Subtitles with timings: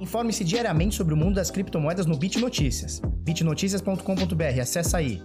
[0.00, 3.00] Informe-se diariamente sobre o mundo das criptomoedas no Bit Notícias.
[3.00, 5.22] bitnoticias.com.br, acessa aí.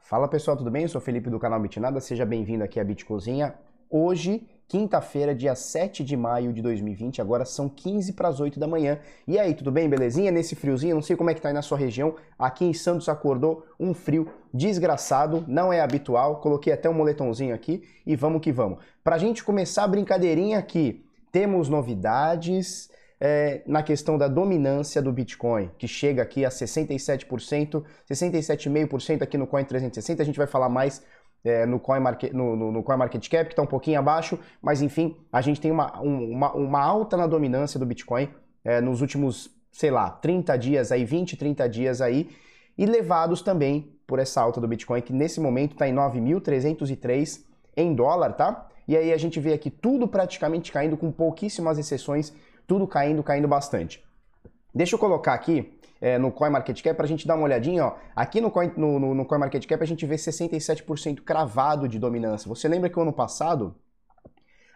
[0.00, 0.82] Fala pessoal, tudo bem?
[0.82, 3.54] Eu sou Felipe do canal Bitnada, seja bem-vindo aqui à Bitcozinha.
[3.88, 8.68] Hoje, quinta-feira, dia 7 de maio de 2020, agora são 15 para as 8 da
[8.68, 9.00] manhã.
[9.26, 9.88] E aí, tudo bem?
[9.88, 10.30] Belezinha?
[10.30, 12.14] Nesse friozinho, não sei como é que tá aí na sua região.
[12.38, 16.36] Aqui em Santos acordou um frio desgraçado, não é habitual.
[16.36, 18.78] Coloquei até um moletomzinho aqui e vamos que vamos.
[19.02, 22.88] Pra gente começar a brincadeirinha aqui, temos novidades,
[23.20, 29.46] é, na questão da dominância do Bitcoin, que chega aqui a 67%, 67,5% aqui no
[29.46, 30.22] Coin 360.
[30.22, 31.02] A gente vai falar mais
[31.44, 34.38] é, no, Coin Market, no, no, no Coin Market Cap, que está um pouquinho abaixo,
[34.60, 38.28] mas enfim, a gente tem uma, uma, uma alta na dominância do Bitcoin
[38.64, 42.28] é, nos últimos, sei lá, 30 dias aí, 20, 30 dias aí,
[42.76, 47.44] e levados também por essa alta do Bitcoin, que nesse momento está em 9.303
[47.76, 48.66] em dólar, tá?
[48.86, 52.32] E aí a gente vê aqui tudo praticamente caindo, com pouquíssimas exceções,
[52.66, 54.04] tudo caindo, caindo bastante.
[54.74, 57.84] Deixa eu colocar aqui é, no CoinMarketCap para a gente dar uma olhadinha.
[57.84, 57.96] Ó.
[58.16, 62.48] Aqui no, Coin, no, no, no CoinMarketCap a gente vê 67% cravado de dominância.
[62.48, 63.74] Você lembra que o ano passado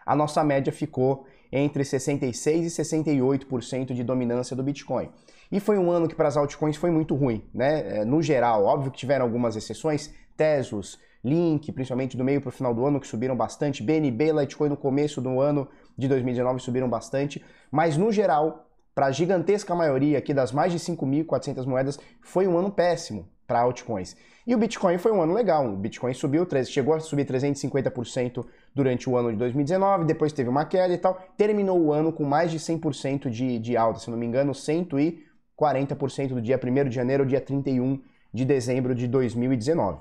[0.05, 5.09] a nossa média ficou entre 66% e 68% de dominância do Bitcoin.
[5.51, 7.99] E foi um ano que para as altcoins foi muito ruim, né?
[7.99, 12.51] É, no geral, óbvio que tiveram algumas exceções, Tesos, Link, principalmente do meio para o
[12.51, 16.89] final do ano, que subiram bastante, BNB, Litecoin no começo do ano de 2019 subiram
[16.89, 22.47] bastante, mas no geral, para a gigantesca maioria aqui das mais de 5.400 moedas, foi
[22.47, 24.15] um ano péssimo para altcoins.
[24.47, 29.09] E o Bitcoin foi um ano legal, o Bitcoin subiu, chegou a subir 350% durante
[29.09, 32.51] o ano de 2019, depois teve uma queda e tal, terminou o ano com mais
[32.51, 37.23] de 100% de, de alta, se não me engano, 140% do dia 1 de janeiro
[37.23, 38.01] ao dia 31
[38.33, 39.99] de dezembro de 2019.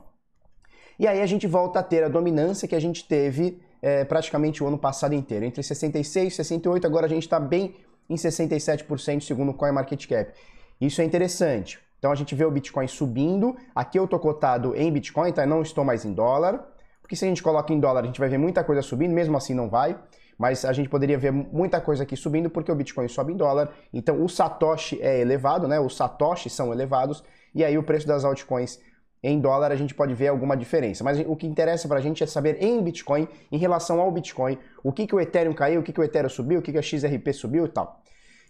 [0.99, 4.63] E aí a gente volta a ter a dominância que a gente teve é, praticamente
[4.63, 5.45] o ano passado inteiro.
[5.45, 7.75] Entre 66 e 68, agora a gente está bem
[8.09, 10.33] em 67% segundo o CoinMarketCap.
[10.81, 11.79] Isso é interessante.
[11.99, 13.57] Então a gente vê o Bitcoin subindo.
[13.75, 15.43] Aqui eu estou cotado em Bitcoin, tá?
[15.43, 16.63] Eu não estou mais em dólar.
[17.01, 19.37] Porque se a gente coloca em dólar, a gente vai ver muita coisa subindo, mesmo
[19.37, 19.99] assim não vai.
[20.39, 23.71] Mas a gente poderia ver muita coisa aqui subindo porque o Bitcoin sobe em dólar.
[23.93, 25.79] Então o Satoshi é elevado, né?
[25.79, 27.23] Os Satoshi são elevados.
[27.55, 28.81] E aí o preço das altcoins
[29.27, 31.03] em dólar a gente pode ver alguma diferença.
[31.03, 34.59] Mas o que interessa para a gente é saber em Bitcoin, em relação ao Bitcoin,
[34.83, 36.79] o que, que o Ethereum caiu, o que, que o Ethereum subiu, o que, que
[36.79, 38.03] a XRP subiu e tal.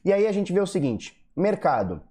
[0.05, 2.03] E aí a gente vê o seguinte, mercado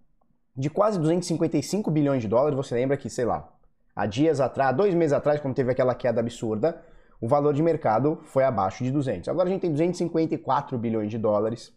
[0.55, 3.49] de quase 255 bilhões de dólares, você lembra que, sei lá,
[3.93, 6.81] há dias atrás, dois meses atrás, quando teve aquela queda absurda,
[7.19, 9.27] o valor de mercado foi abaixo de 200.
[9.27, 11.73] Agora a gente tem 254 bilhões de dólares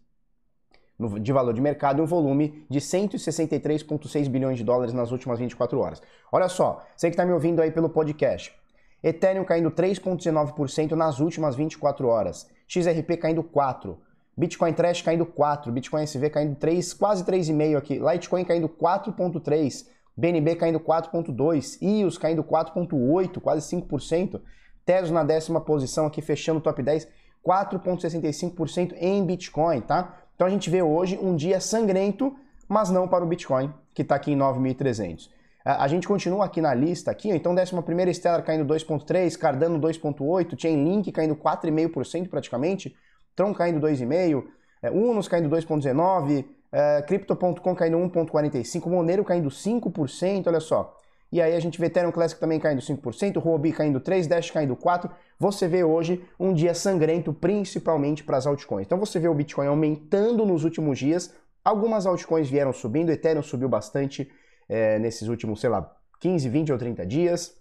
[1.21, 5.79] de valor de mercado e um volume de 163,6 bilhões de dólares nas últimas 24
[5.79, 6.03] horas.
[6.33, 8.55] Olha só, você que está me ouvindo aí pelo podcast.
[9.03, 12.49] Ethereum caindo 3,19% nas últimas 24 horas.
[12.67, 13.97] XRP caindo 4%.
[14.37, 15.71] Bitcoin Trash caindo 4%.
[15.71, 17.99] Bitcoin SV caindo 3, quase 3,5% aqui.
[17.99, 19.87] Litecoin caindo 4,3%.
[20.17, 21.79] BNB caindo 4,2%.
[21.83, 24.41] EOS caindo 4,8%, quase 5%.
[24.85, 27.09] Tesos na décima posição aqui, fechando o top 10,
[27.45, 30.23] 4,65% em Bitcoin, tá?
[30.37, 32.37] Então a gente vê hoje um dia sangrento,
[32.69, 35.31] mas não para o Bitcoin, que está aqui em 9.300.
[35.65, 41.11] A gente continua aqui na lista, aqui, então 11 Stellar caindo 2.3, Cardano 2.8, Chainlink
[41.11, 42.95] caindo 4,5% praticamente,
[43.35, 44.45] Tron caindo 2,5%,
[44.81, 50.97] é, Unos caindo 2,19%, é, Crypto.com caindo 1,45%, Monero caindo 5%, olha só.
[51.31, 54.77] E aí a gente vê Ethereum Classic também caindo 5%, Huobi caindo 3%, Dash caindo
[54.77, 55.11] 4%.
[55.39, 58.87] Você vê hoje um dia sangrento, principalmente para as altcoins.
[58.87, 61.35] Então você vê o Bitcoin aumentando nos últimos dias.
[61.65, 64.31] Algumas altcoins vieram subindo, Ethereum subiu bastante
[64.69, 67.55] é, nesses últimos, sei lá, 15, 20 ou 30 dias.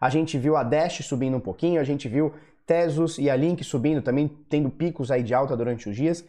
[0.00, 2.32] A gente viu a Dash subindo um pouquinho, a gente viu
[2.64, 6.24] Tesos e a Link subindo também, tendo picos aí de alta durante os dias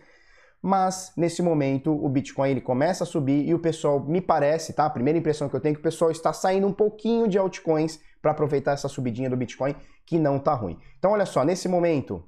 [0.61, 4.85] mas nesse momento o Bitcoin ele começa a subir e o pessoal, me parece, tá?
[4.85, 7.37] A primeira impressão que eu tenho é que o pessoal está saindo um pouquinho de
[7.37, 9.73] altcoins para aproveitar essa subidinha do Bitcoin,
[10.05, 10.77] que não tá ruim.
[10.97, 12.23] Então olha só, nesse momento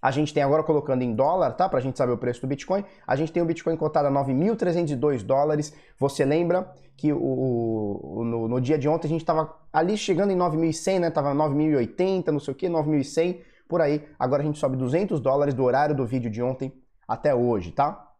[0.00, 1.68] a gente tem agora colocando em dólar, tá?
[1.68, 2.84] Para a gente saber o preço do Bitcoin.
[3.06, 5.72] A gente tem o Bitcoin cotado a 9.302 dólares.
[5.96, 10.32] Você lembra que o, o no, no, dia de ontem a gente estava ali chegando
[10.32, 11.10] em 9.100, né?
[11.10, 14.04] Tava 9.080, não sei o que, 9.100 por aí.
[14.18, 16.72] Agora a gente sobe 200 dólares do horário do vídeo de ontem
[17.12, 18.10] até hoje, tá?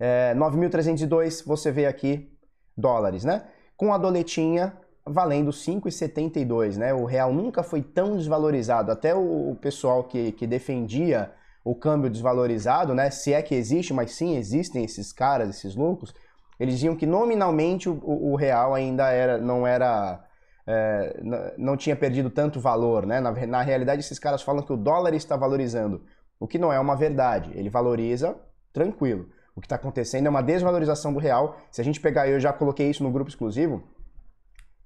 [0.00, 2.32] É, 9.302 você vê aqui
[2.76, 3.44] dólares, né?
[3.76, 4.72] Com a doletinha
[5.04, 6.94] valendo 5,72, né?
[6.94, 8.90] O real nunca foi tão desvalorizado.
[8.90, 11.30] Até o, pessoal que, que defendia
[11.62, 13.10] o câmbio desvalorizado, né?
[13.10, 16.14] Se é que existe, mas sim existem esses caras, esses loucos.
[16.58, 20.24] Eles diziam que nominalmente o, o real ainda era, não era
[20.66, 23.20] é, não tinha perdido tanto valor, né?
[23.20, 26.02] Na, na realidade, esses caras falam que o dólar está valorizando,
[26.38, 27.50] o que não é uma verdade.
[27.54, 28.36] Ele valoriza
[28.72, 29.28] tranquilo.
[29.54, 31.56] O que está acontecendo é uma desvalorização do real.
[31.70, 33.82] Se a gente pegar, eu já coloquei isso no grupo exclusivo,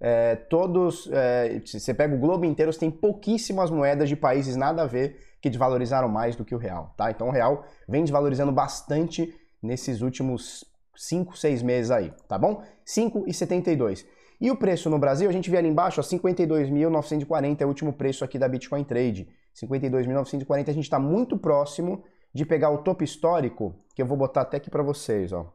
[0.00, 4.86] é, todos, é, você pega o globo inteiro, tem pouquíssimas moedas de países nada a
[4.86, 7.10] ver que desvalorizaram mais do que o real, tá?
[7.10, 10.64] Então o real vem desvalorizando bastante nesses últimos
[10.96, 12.62] 5, 6 meses aí, tá bom?
[12.86, 14.06] 5,72.
[14.40, 18.24] E o preço no Brasil, a gente vê ali embaixo, 52.940 é o último preço
[18.24, 19.28] aqui da Bitcoin Trade.
[19.54, 24.42] 52.940, a gente está muito próximo de pegar o topo histórico, que eu vou botar
[24.42, 25.52] até aqui para vocês, ó.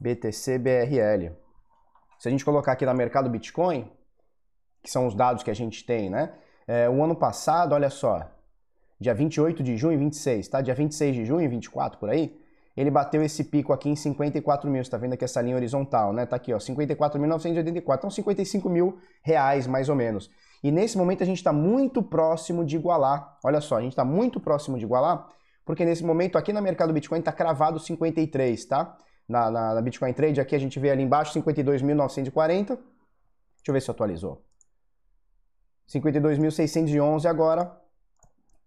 [0.00, 1.32] BTC BRL.
[2.18, 3.90] Se a gente colocar aqui no mercado Bitcoin,
[4.82, 6.32] que são os dados que a gente tem, né?
[6.66, 8.30] É, o ano passado, olha só,
[9.00, 10.60] dia 28 de junho, 26, tá?
[10.60, 12.38] Dia 26 de junho, 24 por aí,
[12.76, 14.84] ele bateu esse pico aqui em 54 mil.
[14.84, 16.24] Você tá vendo aqui essa linha horizontal, né?
[16.26, 20.30] Tá aqui, ó, 54.984, então 55 mil reais mais ou menos.
[20.62, 23.38] E nesse momento a gente está muito próximo de igualar.
[23.44, 25.28] Olha só, a gente está muito próximo de igualar,
[25.64, 28.96] porque nesse momento aqui no mercado Bitcoin está cravado 53, tá?
[29.28, 32.66] Na, na, na, Bitcoin Trade, aqui a gente vê ali embaixo 52.940.
[32.66, 32.78] Deixa
[33.68, 34.42] eu ver se atualizou.
[35.88, 37.78] 52.611 agora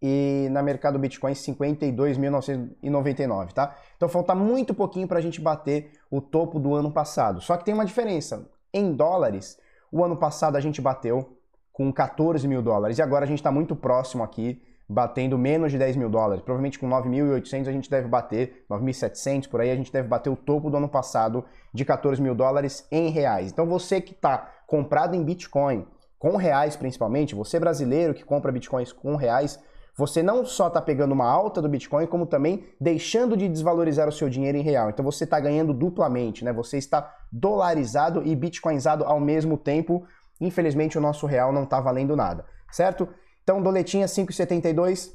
[0.01, 3.75] e na mercado Bitcoin 52.999, tá?
[3.95, 7.39] Então falta muito pouquinho para a gente bater o topo do ano passado.
[7.41, 8.49] Só que tem uma diferença.
[8.73, 9.59] Em dólares,
[9.91, 11.37] o ano passado a gente bateu
[11.81, 15.79] com 14 mil dólares e agora a gente está muito próximo aqui, batendo menos de
[15.79, 16.43] 10 mil dólares.
[16.43, 20.35] Provavelmente com 9.800 a gente deve bater, 9.700 por aí, a gente deve bater o
[20.35, 21.43] topo do ano passado
[21.73, 23.51] de 14 mil dólares em reais.
[23.51, 25.87] Então você que está comprado em Bitcoin,
[26.19, 29.59] com reais principalmente, você brasileiro que compra Bitcoins com reais,
[29.97, 34.11] você não só está pegando uma alta do Bitcoin, como também deixando de desvalorizar o
[34.11, 34.89] seu dinheiro em real.
[34.89, 36.53] Então você está ganhando duplamente, né?
[36.53, 40.05] Você está dolarizado e bitcoinizado ao mesmo tempo.
[40.41, 43.07] Infelizmente o nosso real não está valendo nada, certo?
[43.43, 45.11] Então doletinha 5,72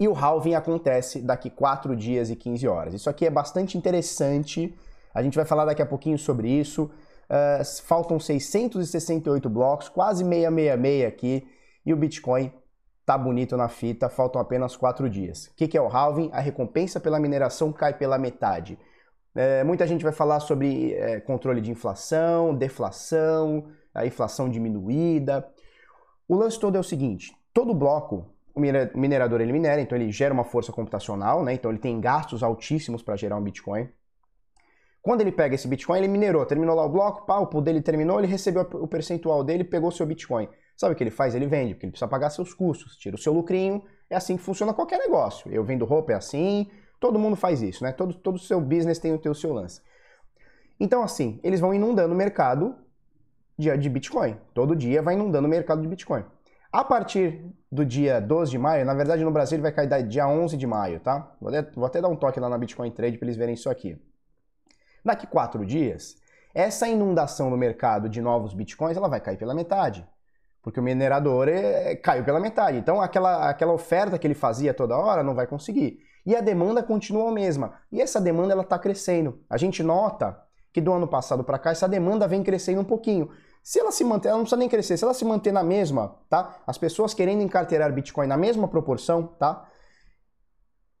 [0.00, 2.94] e o halving acontece daqui 4 dias e 15 horas.
[2.94, 4.74] Isso aqui é bastante interessante.
[5.12, 6.90] A gente vai falar daqui a pouquinho sobre isso.
[7.28, 11.46] Uh, faltam 668 blocos, quase 666 aqui,
[11.84, 12.50] e o Bitcoin
[13.04, 15.46] tá bonito na fita, faltam apenas quatro dias.
[15.46, 16.30] O que, que é o halving?
[16.32, 18.78] A recompensa pela mineração cai pela metade.
[19.40, 25.48] É, muita gente vai falar sobre é, controle de inflação, deflação, a inflação diminuída.
[26.26, 30.34] O lance todo é o seguinte: todo bloco, o minerador ele minera, então ele gera
[30.34, 31.52] uma força computacional, né?
[31.52, 33.88] então ele tem gastos altíssimos para gerar um Bitcoin.
[35.00, 37.80] Quando ele pega esse Bitcoin, ele minerou, terminou lá o bloco, pá, o pool dele
[37.80, 40.48] terminou, ele recebeu o percentual dele, pegou seu Bitcoin.
[40.76, 41.36] Sabe o que ele faz?
[41.36, 43.84] Ele vende, porque ele precisa pagar seus custos, tira o seu lucrinho.
[44.10, 45.48] É assim que funciona qualquer negócio.
[45.52, 47.92] Eu vendo roupa, é assim, todo mundo faz isso, né?
[47.92, 49.80] Todo, todo seu business tem o, tem o seu lance.
[50.78, 52.76] Então, assim, eles vão inundando o mercado
[53.58, 54.36] de, de Bitcoin.
[54.54, 56.24] Todo dia vai inundando o mercado de Bitcoin.
[56.70, 60.28] A partir do dia 12 de maio, na verdade no Brasil ele vai cair dia
[60.28, 61.34] 11 de maio, tá?
[61.40, 63.70] Vou até, vou até dar um toque lá na Bitcoin Trade para eles verem isso
[63.70, 63.98] aqui.
[65.02, 66.16] Daqui quatro dias,
[66.54, 70.06] essa inundação no mercado de novos Bitcoins ela vai cair pela metade
[70.68, 72.76] porque o minerador é, caiu pela metade.
[72.76, 76.00] Então aquela, aquela oferta que ele fazia toda hora não vai conseguir.
[76.28, 77.72] E a demanda continua a mesma.
[77.90, 79.40] E essa demanda ela está crescendo.
[79.48, 80.38] A gente nota
[80.74, 83.30] que do ano passado para cá essa demanda vem crescendo um pouquinho.
[83.62, 86.18] Se ela se manter, ela não precisa nem crescer, se ela se manter na mesma,
[86.28, 86.58] tá?
[86.66, 89.66] As pessoas querendo encarteirar Bitcoin na mesma proporção, tá?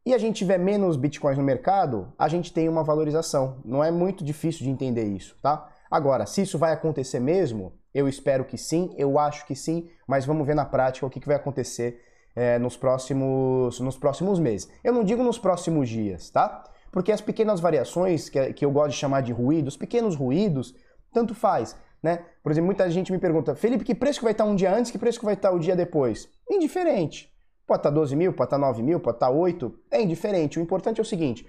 [0.06, 3.60] E a gente tiver menos Bitcoins no mercado, a gente tem uma valorização.
[3.66, 5.68] Não é muito difícil de entender isso, tá?
[5.90, 10.24] Agora, se isso vai acontecer mesmo, eu espero que sim, eu acho que sim, mas
[10.24, 12.07] vamos ver na prática o que, que vai acontecer
[12.38, 14.70] é, nos, próximos, nos próximos meses.
[14.84, 16.62] Eu não digo nos próximos dias, tá?
[16.92, 20.72] Porque as pequenas variações, que, que eu gosto de chamar de ruídos, pequenos ruídos,
[21.12, 21.76] tanto faz.
[22.00, 22.24] Né?
[22.42, 24.92] Por exemplo, muita gente me pergunta, Felipe, que preço que vai estar um dia antes,
[24.92, 26.28] que preço que vai estar o dia depois?
[26.48, 27.28] Indiferente.
[27.66, 30.60] Pode estar 12 mil, pode estar 9 mil, pode estar 8, é indiferente.
[30.60, 31.44] O importante é o seguinte,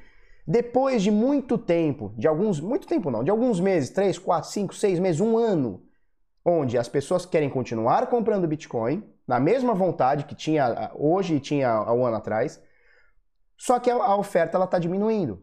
[0.46, 4.76] depois de muito tempo, de alguns, muito tempo não, de alguns meses, 3, 4, 5,
[4.76, 5.84] 6 meses, um ano,
[6.44, 11.70] onde as pessoas querem continuar comprando Bitcoin na mesma vontade que tinha hoje e tinha
[11.70, 12.60] há um ano atrás,
[13.56, 15.40] só que a oferta ela está diminuindo.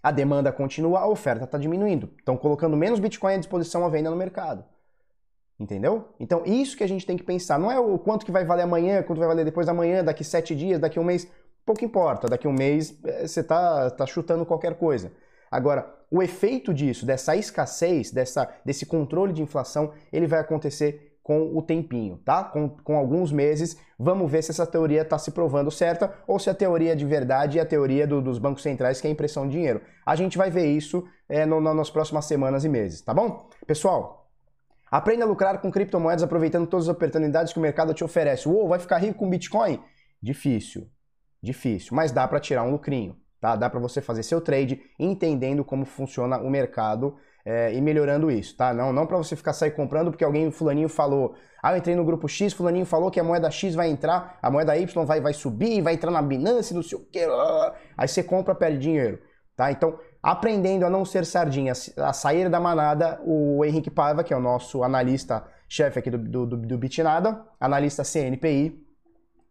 [0.00, 2.12] A demanda continua, a oferta está diminuindo.
[2.16, 4.64] Estão colocando menos Bitcoin à disposição à venda no mercado.
[5.58, 6.14] Entendeu?
[6.20, 7.58] Então, isso que a gente tem que pensar.
[7.58, 10.22] Não é o quanto que vai valer amanhã, quanto vai valer depois da manhã, daqui
[10.22, 11.28] sete dias, daqui um mês.
[11.66, 12.28] Pouco importa.
[12.28, 15.10] Daqui um mês eh, você está tá chutando qualquer coisa.
[15.50, 21.54] Agora, o efeito disso, dessa escassez, dessa, desse controle de inflação, ele vai acontecer com
[21.54, 22.42] o tempinho, tá?
[22.42, 23.76] Com, com alguns meses.
[23.98, 27.58] Vamos ver se essa teoria está se provando certa ou se a teoria de verdade
[27.58, 29.82] é a teoria do, dos bancos centrais, que é a impressão de dinheiro.
[30.06, 33.46] A gente vai ver isso é, no, no, nas próximas semanas e meses, tá bom?
[33.66, 34.16] Pessoal,
[34.90, 38.48] Aprenda a lucrar com criptomoedas aproveitando todas as oportunidades que o mercado te oferece.
[38.48, 39.78] Uou, vai ficar rico com Bitcoin?
[40.22, 40.88] Difícil,
[41.42, 43.56] difícil, mas dá para tirar um lucrinho, tá?
[43.56, 48.56] Dá para você fazer seu trade entendendo como funciona o mercado é, e melhorando isso,
[48.56, 48.74] tá?
[48.74, 52.04] Não, não para você ficar sair comprando porque alguém, fulaninho falou, ah, eu entrei no
[52.04, 55.32] grupo X, fulaninho falou que a moeda X vai entrar, a moeda Y vai, vai
[55.32, 57.26] subir, vai entrar na Binance, não sei o quê,
[57.96, 59.18] aí você compra, perde dinheiro,
[59.56, 59.72] tá?
[59.72, 64.36] Então, aprendendo a não ser sardinha, a sair da manada, o Henrique Paiva, que é
[64.36, 68.87] o nosso analista-chefe aqui do, do, do, do Bitnada, analista CNPI,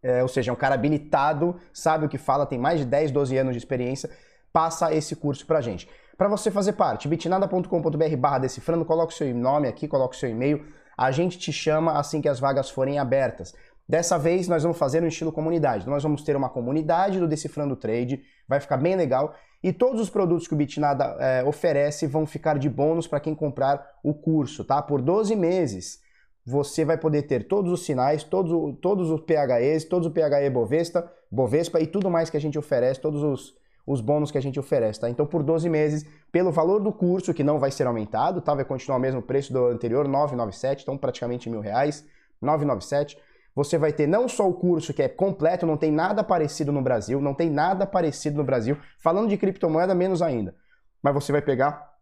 [0.02, 3.10] é, ou seja, é um cara habilitado, sabe o que fala, tem mais de 10,
[3.10, 4.10] 12 anos de experiência,
[4.52, 5.88] passa esse curso pra gente.
[6.16, 11.10] Para você fazer parte, bitnada.com.br barra decifrando, coloque seu nome aqui, coloque seu e-mail, a
[11.12, 13.54] gente te chama assim que as vagas forem abertas.
[13.88, 15.88] Dessa vez nós vamos fazer no estilo comunidade.
[15.88, 19.34] Nós vamos ter uma comunidade do Decifrando Trade, vai ficar bem legal.
[19.62, 23.34] E todos os produtos que o Bitnada é, oferece vão ficar de bônus para quem
[23.34, 24.82] comprar o curso, tá?
[24.82, 26.00] Por 12 meses
[26.48, 31.12] você vai poder ter todos os sinais, todos, todos os PHEs, todos o PHE Bovespa,
[31.30, 33.54] Bovespa e tudo mais que a gente oferece, todos os,
[33.86, 35.10] os bônus que a gente oferece, tá?
[35.10, 38.54] Então, por 12 meses, pelo valor do curso, que não vai ser aumentado, tá?
[38.54, 42.06] Vai continuar o mesmo preço do anterior, 997, então praticamente mil reais,
[42.40, 43.18] 997.
[43.54, 46.80] Você vai ter não só o curso que é completo, não tem nada parecido no
[46.80, 50.54] Brasil, não tem nada parecido no Brasil, falando de criptomoeda, menos ainda.
[51.02, 51.92] Mas você vai pegar,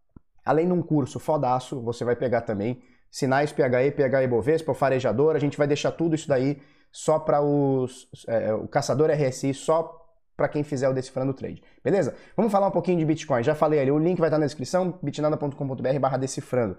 [0.45, 5.35] além de um curso fodaço, você vai pegar também sinais PHE, PHE Bovespa, o farejador,
[5.35, 6.61] a gente vai deixar tudo isso daí
[6.91, 10.03] só para os é, o caçador RSI, só
[10.35, 11.63] para quem fizer o decifrando trade.
[11.83, 12.15] Beleza?
[12.35, 13.43] Vamos falar um pouquinho de Bitcoin.
[13.43, 16.77] Já falei ali, o link vai estar na descrição, bitnada.com.br decifrando.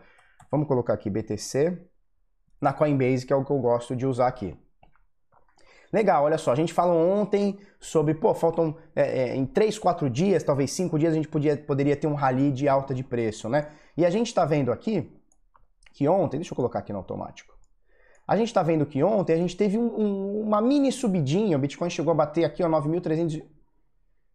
[0.51, 1.77] Vamos colocar aqui BTC
[2.61, 4.57] na Coinbase, que é o que eu gosto de usar aqui.
[5.93, 10.11] Legal, olha só, a gente falou ontem sobre, pô, faltam é, é, em 3, 4
[10.11, 13.49] dias, talvez 5 dias, a gente podia, poderia ter um rally de alta de preço,
[13.49, 13.69] né?
[13.97, 15.18] E a gente está vendo aqui
[15.99, 17.53] que ontem, deixa eu colocar aqui no automático.
[18.25, 21.61] A gente está vendo que ontem a gente teve um, um, uma mini subidinha, o
[21.61, 23.43] Bitcoin chegou a bater aqui, ó, 9.300,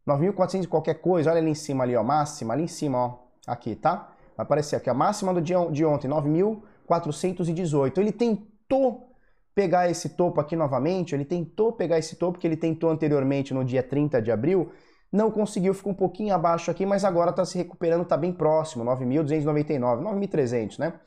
[0.05, 3.19] 9.400 e qualquer coisa, olha ali em cima ali, ó, máxima, ali em cima, ó,
[3.47, 4.11] aqui, tá?
[4.35, 7.97] Vai aparecer aqui, a máxima do dia de ontem, 9.418.
[7.97, 9.15] Ele tentou
[9.55, 13.63] pegar esse topo aqui novamente, ele tentou pegar esse topo que ele tentou anteriormente no
[13.63, 14.69] dia 30 de abril,
[15.09, 18.83] não conseguiu, ficou um pouquinho abaixo aqui, mas agora está se recuperando, está bem próximo,
[18.83, 20.99] 9.299, 9.300, né?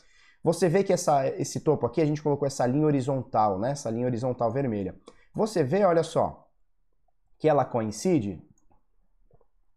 [0.46, 3.72] Você vê que essa, esse topo aqui, a gente colocou essa linha horizontal, né?
[3.72, 4.94] Essa linha horizontal vermelha.
[5.34, 6.48] Você vê, olha só,
[7.36, 8.40] que ela coincide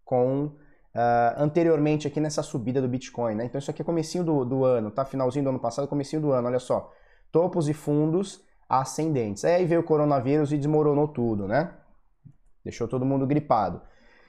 [0.05, 3.45] com uh, anteriormente aqui nessa subida do Bitcoin, né?
[3.45, 5.03] Então isso aqui é comecinho do, do ano, tá?
[5.03, 6.93] Finalzinho do ano passado, comecinho do ano, olha só.
[7.31, 9.43] Topos e fundos ascendentes.
[9.45, 11.73] Aí veio o coronavírus e desmoronou tudo, né?
[12.63, 13.81] Deixou todo mundo gripado.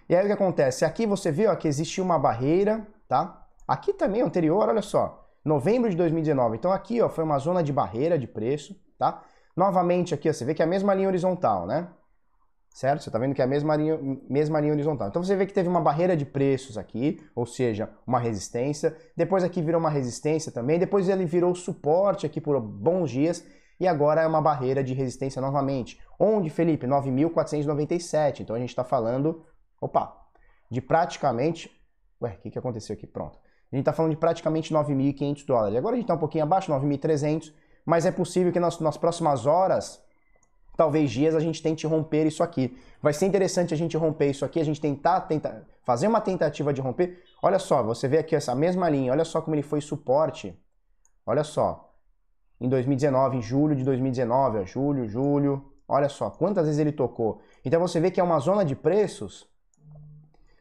[0.08, 0.86] E aí o que acontece?
[0.86, 3.46] Aqui você vê ó, que existe uma barreira, tá?
[3.68, 6.56] Aqui também, anterior, olha só novembro de 2019.
[6.56, 9.22] Então aqui ó, foi uma zona de barreira de preço, tá?
[9.56, 11.88] Novamente aqui ó, você vê que é a mesma linha horizontal, né?
[12.72, 13.02] Certo?
[13.02, 15.08] Você está vendo que é a mesma linha, mesma linha horizontal.
[15.08, 18.96] Então você vê que teve uma barreira de preços aqui, ou seja, uma resistência.
[19.16, 20.78] Depois aqui virou uma resistência também.
[20.78, 23.44] Depois ele virou suporte aqui por bons dias.
[23.80, 25.98] E agora é uma barreira de resistência novamente.
[26.18, 26.86] Onde, Felipe?
[26.86, 28.40] 9.497.
[28.40, 29.44] Então a gente está falando,
[29.80, 30.16] opa,
[30.70, 31.70] de praticamente...
[32.22, 33.06] Ué, o que, que aconteceu aqui?
[33.06, 33.38] Pronto.
[33.72, 35.76] A gente está falando de praticamente 9.500 dólares.
[35.76, 37.52] Agora a gente está um pouquinho abaixo, 9.300,
[37.86, 40.02] mas é possível que nas, nas próximas horas,
[40.76, 42.76] talvez dias, a gente tente romper isso aqui.
[43.00, 45.28] Vai ser interessante a gente romper isso aqui, a gente tentar,
[45.84, 47.22] fazer uma tentativa de romper.
[47.42, 50.58] Olha só, você vê aqui essa mesma linha, olha só como ele foi suporte.
[51.24, 51.92] Olha só,
[52.60, 57.40] em 2019, em julho de 2019, ó, julho, julho, olha só, quantas vezes ele tocou.
[57.64, 59.48] Então você vê que é uma zona de preços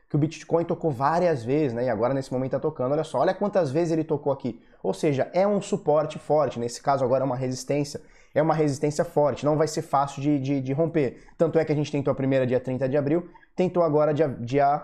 [0.09, 1.85] que o Bitcoin tocou várias vezes, né?
[1.85, 2.93] E agora nesse momento está tocando.
[2.93, 4.59] Olha só, olha quantas vezes ele tocou aqui.
[4.81, 6.59] Ou seja, é um suporte forte.
[6.59, 8.01] Nesse caso agora é uma resistência.
[8.33, 9.45] É uma resistência forte.
[9.45, 11.23] Não vai ser fácil de, de, de romper.
[11.37, 14.27] Tanto é que a gente tentou a primeira dia 30 de abril, tentou agora dia,
[14.27, 14.83] dia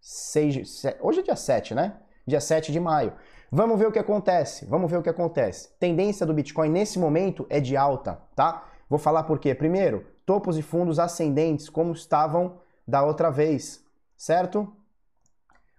[0.00, 0.68] 6.
[0.68, 1.96] 7, hoje é dia 7, né?
[2.26, 3.12] Dia 7 de maio.
[3.52, 4.66] Vamos ver o que acontece.
[4.66, 5.68] Vamos ver o que acontece.
[5.78, 8.64] Tendência do Bitcoin nesse momento é de alta, tá?
[8.90, 9.54] Vou falar por quê.
[9.54, 13.86] Primeiro, topos e fundos ascendentes, como estavam da outra vez
[14.18, 14.70] certo?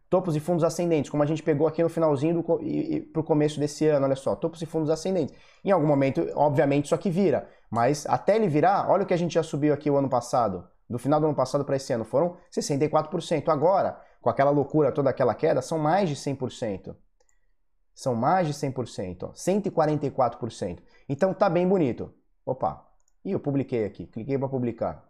[0.09, 3.19] Topos e fundos ascendentes, como a gente pegou aqui no finalzinho do, e, e para
[3.19, 5.35] o começo desse ano, olha só, topos e fundos ascendentes.
[5.63, 9.17] Em algum momento, obviamente, isso aqui vira, mas até ele virar, olha o que a
[9.17, 12.03] gente já subiu aqui o ano passado, do final do ano passado para esse ano,
[12.03, 13.49] foram 64%.
[13.49, 16.95] Agora, com aquela loucura, toda aquela queda, são mais de 100%.
[17.93, 20.79] São mais de 100%, ó, 144%.
[21.07, 22.11] Então tá bem bonito.
[22.43, 22.87] Opa,
[23.23, 25.03] e eu publiquei aqui, cliquei para publicar.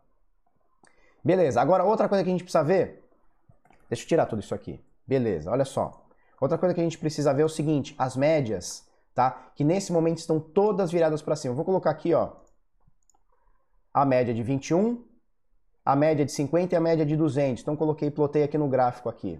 [1.23, 3.08] Beleza, agora outra coisa que a gente precisa ver
[3.89, 4.83] Deixa eu tirar tudo isso aqui.
[5.05, 6.05] Beleza, olha só.
[6.39, 9.51] Outra coisa que a gente precisa ver é o seguinte, as médias, tá?
[9.55, 11.53] Que nesse momento estão todas viradas para cima.
[11.53, 12.31] Vou colocar aqui, ó,
[13.93, 15.03] a média de 21,
[15.83, 17.61] a média de 50 e a média de 200.
[17.61, 19.39] Então coloquei, plotei aqui no gráfico aqui.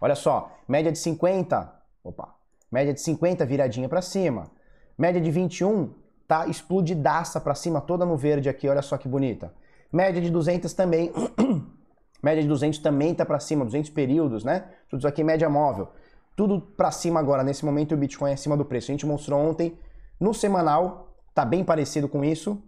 [0.00, 1.72] Olha só, média de 50,
[2.04, 2.34] opa,
[2.70, 4.50] média de 50 viradinha para cima.
[4.96, 5.92] Média de 21
[6.26, 9.54] tá explodidaça para cima, toda no verde aqui, olha só que bonita.
[9.92, 11.12] Média de 200 também,
[12.22, 14.68] média de 200 também tá para cima, 200 períodos, né?
[14.88, 15.88] Tudo isso aqui média móvel.
[16.34, 18.90] Tudo para cima agora, nesse momento o Bitcoin é acima do preço.
[18.90, 19.78] A gente mostrou ontem
[20.20, 22.62] no semanal, tá bem parecido com isso.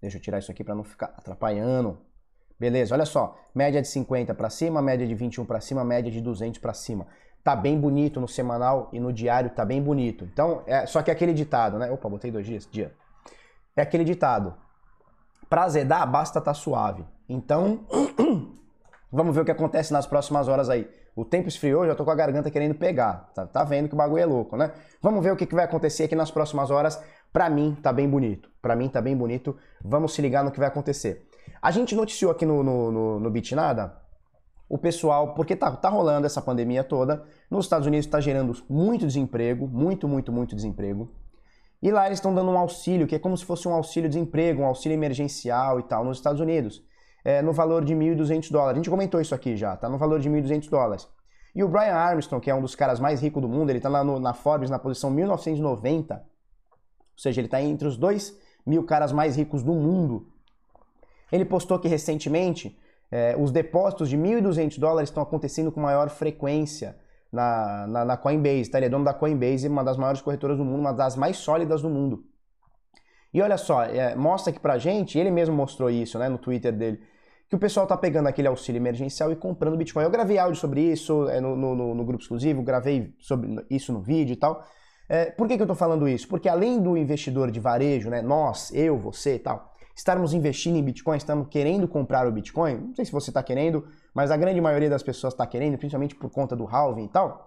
[0.00, 1.98] Deixa eu tirar isso aqui para não ficar atrapalhando.
[2.58, 6.20] Beleza, olha só, média de 50 para cima, média de 21 para cima, média de
[6.20, 7.06] 200 para cima.
[7.42, 10.24] Tá bem bonito no semanal e no diário tá bem bonito.
[10.24, 11.90] Então, é, só que é aquele ditado, né?
[11.90, 12.94] Opa, botei dois dias, dia.
[13.76, 14.54] É aquele ditado.
[15.54, 17.04] Pra azedar, basta tá suave.
[17.28, 17.86] Então,
[19.12, 20.90] vamos ver o que acontece nas próximas horas aí.
[21.14, 23.30] O tempo esfriou, já tô com a garganta querendo pegar.
[23.32, 24.72] Tá, tá vendo que o bagulho é louco, né?
[25.00, 27.00] Vamos ver o que, que vai acontecer aqui nas próximas horas.
[27.32, 28.50] Pra mim, tá bem bonito.
[28.60, 29.56] Pra mim, tá bem bonito.
[29.80, 31.28] Vamos se ligar no que vai acontecer.
[31.62, 33.94] A gente noticiou aqui no, no, no, no Bitnada
[34.68, 39.06] o pessoal, porque tá, tá rolando essa pandemia toda, nos Estados Unidos está gerando muito
[39.06, 41.12] desemprego, muito, muito, muito desemprego.
[41.84, 44.64] E lá eles estão dando um auxílio, que é como se fosse um auxílio-desemprego, um
[44.64, 46.82] auxílio emergencial e tal, nos Estados Unidos
[47.22, 48.72] é, no valor de 1.200 dólares.
[48.72, 51.06] A gente comentou isso aqui já, tá no valor de 1.200 dólares.
[51.54, 53.90] E o Brian Armstrong, que é um dos caras mais ricos do mundo, ele está
[53.90, 56.22] lá no, na Forbes na posição 1990, ou
[57.18, 58.34] seja, ele está entre os dois
[58.66, 60.26] mil caras mais ricos do mundo.
[61.30, 62.78] Ele postou que recentemente
[63.12, 66.96] é, os depósitos de 1.200 dólares estão acontecendo com maior frequência
[67.34, 68.70] na, na, na, Coinbase.
[68.70, 68.78] Tá?
[68.78, 71.82] Ele é dono da Coinbase, uma das maiores corretoras do mundo, uma das mais sólidas
[71.82, 72.24] do mundo.
[73.32, 76.72] E olha só, é, mostra aqui pra gente, ele mesmo mostrou isso né, no Twitter
[76.72, 77.00] dele,
[77.48, 80.04] que o pessoal tá pegando aquele auxílio emergencial e comprando Bitcoin.
[80.04, 84.00] Eu gravei áudio sobre isso é, no, no, no, grupo exclusivo, gravei sobre isso no
[84.00, 84.64] vídeo e tal.
[85.08, 86.28] É, por que, que eu tô falando isso?
[86.28, 90.82] Porque além do investidor de varejo, né, nós, eu, você e tal, estarmos investindo em
[90.82, 94.60] Bitcoin, estamos querendo comprar o Bitcoin, não sei se você está querendo, mas a grande
[94.60, 97.46] maioria das pessoas está querendo, principalmente por conta do halving e tal,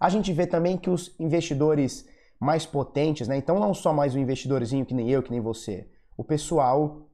[0.00, 2.08] a gente vê também que os investidores
[2.40, 5.88] mais potentes, né, então não só mais o investidorzinho que nem eu, que nem você,
[6.16, 7.06] o pessoal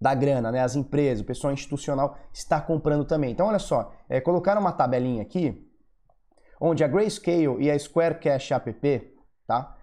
[0.00, 0.60] da grana, né?
[0.60, 3.32] As empresas, o pessoal institucional está comprando também.
[3.32, 5.66] Então, olha só, é, colocaram uma tabelinha aqui,
[6.60, 9.12] onde a Grayscale e a Square Cash App,
[9.46, 9.76] tá?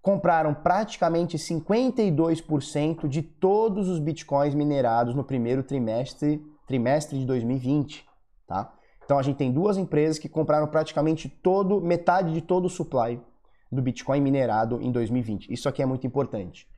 [0.00, 8.06] Compraram praticamente 52% de todos os bitcoins minerados no primeiro trimestre, trimestre de 2020,
[8.46, 8.72] tá?
[9.04, 13.20] Então a gente tem duas empresas que compraram praticamente todo, metade de todo o supply
[13.72, 15.52] do Bitcoin minerado em 2020.
[15.52, 16.68] Isso aqui é muito importante.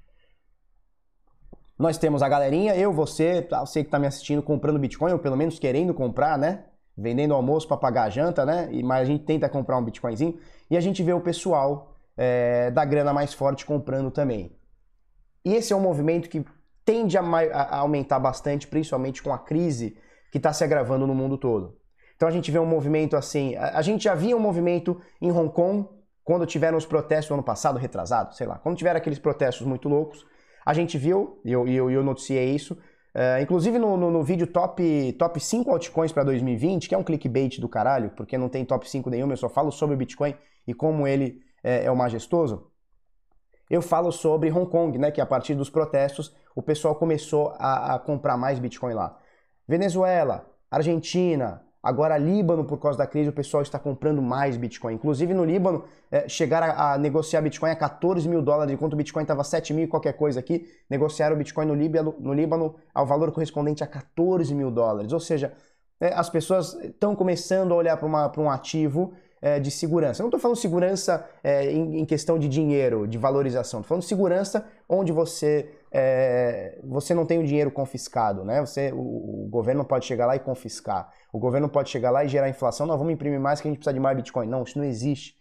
[1.79, 5.37] Nós temos a galerinha, eu, você, você que está me assistindo comprando Bitcoin, ou pelo
[5.37, 6.65] menos querendo comprar, né?
[6.97, 8.71] Vendendo almoço para pagar a janta, né?
[8.73, 10.39] E, mas a gente tenta comprar um Bitcoinzinho.
[10.71, 14.57] E a gente vê o pessoal é, da grana mais forte comprando também.
[15.45, 16.43] E esse é um movimento que
[16.85, 19.97] tende a, a aumentar bastante, principalmente com a crise
[20.31, 21.77] que está se agravando no mundo todo.
[22.17, 23.55] Então a gente vê um movimento assim.
[23.57, 25.89] A, a gente já via um movimento em Hong Kong
[26.25, 28.59] quando tiveram os protestos no ano passado, retrasado, sei lá.
[28.59, 30.25] Quando tiveram aqueles protestos muito loucos,
[30.65, 34.47] a gente viu, e eu, eu, eu noticiei isso, uh, inclusive no, no, no, vídeo
[34.47, 38.65] top, top 5 altcoins para 2020, que é um clickbait do caralho, porque não tem
[38.65, 40.35] top 5 nenhum, eu só falo sobre o Bitcoin
[40.67, 42.71] e como ele é, é o majestoso.
[43.69, 47.95] Eu falo sobre Hong Kong, né, que a partir dos protestos o pessoal começou a,
[47.95, 49.19] a comprar mais Bitcoin lá.
[49.67, 54.95] Venezuela, Argentina, Agora, Líbano, por causa da crise, o pessoal está comprando mais Bitcoin.
[54.95, 58.97] Inclusive, no Líbano, é, chegaram a, a, negociar Bitcoin a 14 mil dólares, enquanto o
[58.97, 60.65] Bitcoin estava 7 mil e qualquer coisa aqui.
[60.89, 65.13] Negociaram o Bitcoin no Líbano, no Líbano ao valor correspondente a 14 mil dólares.
[65.13, 65.53] Ou seja,
[66.01, 70.21] é, as pessoas estão começando a olhar para um ativo é, de segurança.
[70.21, 73.81] Eu não estou falando segurança é, em, em, questão de dinheiro, de valorização.
[73.81, 78.45] Estou falando segurança onde você, é, você não tem o dinheiro confiscado.
[78.45, 78.61] Né?
[78.61, 81.13] Você, o, o governo pode chegar lá e confiscar.
[81.33, 83.79] O governo pode chegar lá e gerar inflação, não, vamos imprimir mais que a gente
[83.79, 84.49] precisa de mais Bitcoin.
[84.49, 85.37] Não, isso não existe.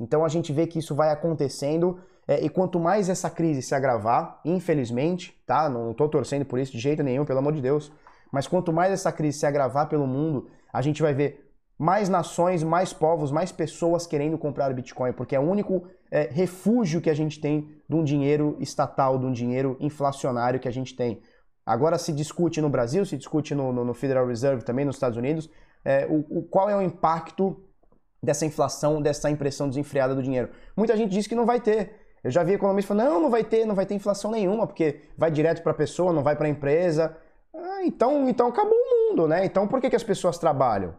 [0.00, 3.74] Então a gente vê que isso vai acontecendo é, e quanto mais essa crise se
[3.74, 5.68] agravar, infelizmente, tá?
[5.68, 7.92] Não estou torcendo por isso de jeito nenhum, pelo amor de Deus,
[8.32, 11.49] mas quanto mais essa crise se agravar pelo mundo, a gente vai ver
[11.80, 17.00] mais nações, mais povos, mais pessoas querendo comprar Bitcoin, porque é o único é, refúgio
[17.00, 20.94] que a gente tem de um dinheiro estatal, de um dinheiro inflacionário que a gente
[20.94, 21.22] tem.
[21.64, 25.16] Agora se discute no Brasil, se discute no, no, no Federal Reserve também nos Estados
[25.16, 25.48] Unidos,
[25.82, 27.64] é, o, o, qual é o impacto
[28.22, 30.50] dessa inflação, dessa impressão desenfreada do dinheiro.
[30.76, 31.94] Muita gente diz que não vai ter.
[32.22, 35.00] Eu já vi economistas falando, não, não vai ter, não vai ter inflação nenhuma, porque
[35.16, 37.16] vai direto para a pessoa, não vai para a empresa.
[37.54, 39.46] Ah, então, então acabou o mundo, né?
[39.46, 40.94] Então por que, que as pessoas trabalham?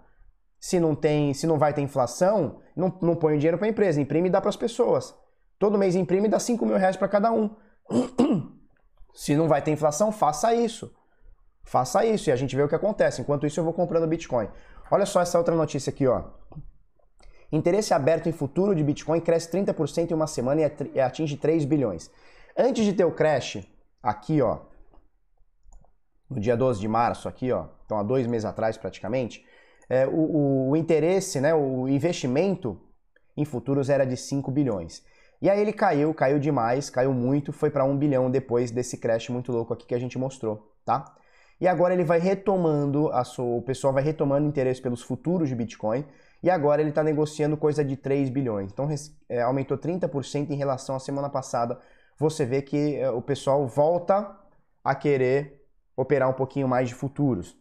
[0.62, 4.00] Se não tem, se não vai ter inflação, não, não põe dinheiro para a empresa,
[4.00, 5.15] imprime e dá para as pessoas.
[5.58, 7.56] Todo mês imprime e dá 5 mil reais para cada um.
[9.12, 10.95] Se não vai ter inflação, faça isso.
[11.63, 13.21] Faça isso e a gente vê o que acontece.
[13.21, 14.47] Enquanto isso, eu vou comprando Bitcoin.
[14.91, 16.26] Olha só essa outra notícia aqui, ó.
[17.52, 20.62] Interesse aberto em futuro de Bitcoin cresce 30% em uma semana
[20.93, 22.12] e atinge 3 bilhões.
[22.56, 23.65] Antes de ter o crash,
[24.02, 24.60] aqui, ó,
[26.30, 29.43] no dia 12 de março, aqui, ó, então há dois meses atrás praticamente,
[29.92, 32.80] é, o, o, interesse, né, o investimento
[33.36, 35.04] em futuros era de 5 bilhões.
[35.42, 39.28] E aí ele caiu, caiu demais, caiu muito, foi para 1 bilhão depois desse crash
[39.28, 41.14] muito louco aqui que a gente mostrou, tá?
[41.60, 45.56] E agora ele vai retomando, a sua, o pessoal vai retomando interesse pelos futuros de
[45.56, 46.06] Bitcoin,
[46.42, 48.72] e agora ele está negociando coisa de 3 bilhões.
[48.72, 48.88] Então
[49.28, 51.78] é, aumentou 30% em relação à semana passada.
[52.18, 54.40] Você vê que é, o pessoal volta
[54.82, 55.66] a querer
[55.98, 57.61] operar um pouquinho mais de futuros.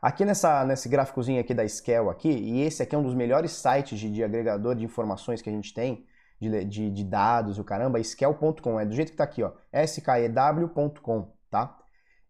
[0.00, 3.52] Aqui nessa, nesse gráficozinho aqui da Scale aqui, e esse aqui é um dos melhores
[3.52, 6.06] sites de, de agregador de informações que a gente tem,
[6.40, 9.52] de, de, de dados, o caramba, scale.com, é do jeito que está aqui, ó,
[9.86, 11.76] skew.com, tá?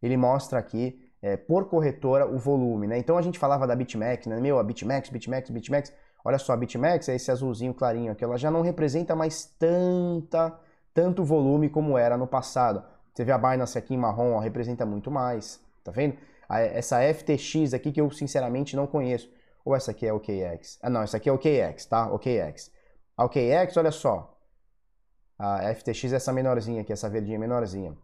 [0.01, 2.99] Ele mostra aqui é, por corretora o volume, né?
[2.99, 4.41] Então a gente falava da BitMEX, né?
[4.41, 5.93] Meu, a BitMEX, BitMEX, BitMEX.
[6.25, 10.57] Olha só, a BitMEX é esse azulzinho clarinho aqui, ela já não representa mais tanta,
[10.95, 12.85] tanto volume como era no passado.
[13.13, 16.17] Você vê a Binance aqui em marrom, ó, representa muito mais, tá vendo?
[16.49, 19.31] Essa FTX aqui que eu sinceramente não conheço.
[19.65, 20.79] Ou essa aqui é o OKX?
[20.81, 22.13] Ah, não, essa aqui é o OKX, tá?
[22.13, 22.71] OKX.
[23.17, 24.39] A OKX, olha só.
[25.39, 27.97] A FTX é essa menorzinha aqui, essa verdinha menorzinha.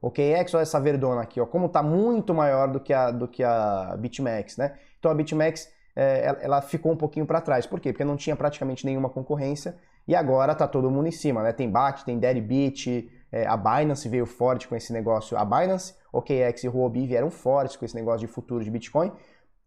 [0.00, 3.26] O KX, olha essa verdona aqui, ó, como está muito maior do que a, do
[3.26, 4.78] que a BitMEX, né?
[4.98, 7.66] Então a BitMEX é, ela ficou um pouquinho para trás.
[7.66, 7.92] Por quê?
[7.92, 11.52] Porque não tinha praticamente nenhuma concorrência e agora está todo mundo em cima, né?
[11.52, 15.36] Tem BAT, tem Deribit, é, a Binance veio forte com esse negócio.
[15.36, 19.12] A Binance, OKX e Huobi vieram fortes com esse negócio de futuro de Bitcoin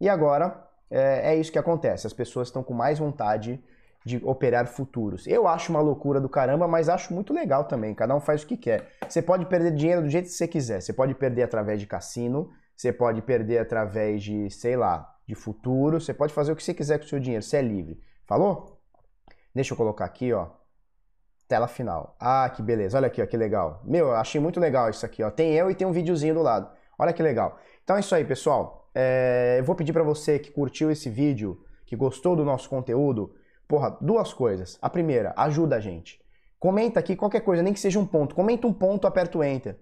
[0.00, 2.06] e agora é, é isso que acontece.
[2.06, 3.62] As pessoas estão com mais vontade
[4.04, 5.26] de operar futuros.
[5.26, 7.94] Eu acho uma loucura do caramba, mas acho muito legal também.
[7.94, 8.88] Cada um faz o que quer.
[9.06, 10.80] Você pode perder dinheiro do jeito que você quiser.
[10.80, 16.00] Você pode perder através de cassino, você pode perder através de, sei lá, de futuro.
[16.00, 17.44] Você pode fazer o que você quiser com o seu dinheiro.
[17.44, 18.00] Você é livre.
[18.26, 18.80] Falou?
[19.54, 20.59] Deixa eu colocar aqui, ó.
[21.50, 22.16] Tela final.
[22.18, 22.96] Ah, que beleza.
[22.96, 23.82] Olha aqui, ó, que legal.
[23.84, 25.30] Meu, eu achei muito legal isso aqui, ó.
[25.30, 26.70] Tem eu e tem um videozinho do lado.
[26.98, 27.58] Olha que legal.
[27.84, 28.88] Então é isso aí, pessoal.
[28.94, 29.56] É...
[29.58, 33.34] Eu vou pedir para você que curtiu esse vídeo, que gostou do nosso conteúdo,
[33.70, 34.76] Porra, duas coisas.
[34.82, 36.20] A primeira, ajuda a gente.
[36.58, 38.34] Comenta aqui qualquer coisa, nem que seja um ponto.
[38.34, 39.78] Comenta um ponto, aperta o Enter.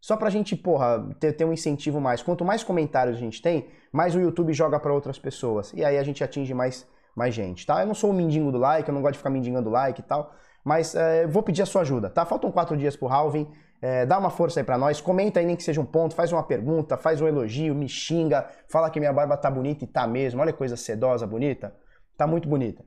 [0.00, 2.22] Só pra gente, porra, ter, ter um incentivo mais.
[2.22, 5.70] Quanto mais comentários a gente tem, mais o YouTube joga para outras pessoas.
[5.74, 7.82] E aí a gente atinge mais, mais gente, tá?
[7.82, 10.04] Eu não sou o mendigo do like, eu não gosto de ficar mendigando like e
[10.04, 10.34] tal.
[10.66, 12.26] Mas é, vou pedir a sua ajuda, tá?
[12.26, 13.48] Faltam quatro dias pro Halving.
[13.80, 15.00] É, dá uma força aí pra nós.
[15.00, 16.12] Comenta aí, nem que seja um ponto.
[16.12, 18.44] Faz uma pergunta, faz um elogio, me xinga.
[18.68, 20.40] Fala que minha barba tá bonita e tá mesmo.
[20.40, 21.72] Olha que coisa sedosa, bonita.
[22.16, 22.84] Tá muito bonita.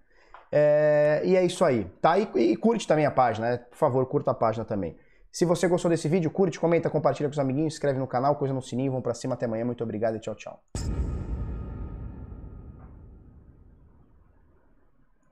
[0.51, 2.19] É, e é isso aí, tá?
[2.19, 3.57] E, e, curte também a página, né?
[3.57, 4.97] Por favor, curta a página também.
[5.31, 8.53] Se você gostou desse vídeo, curte, comenta, compartilha com os amiguinhos, inscreve no canal, coisa
[8.53, 9.63] no sininho, vamos pra cima até amanhã.
[9.63, 10.59] Muito obrigado e tchau, tchau.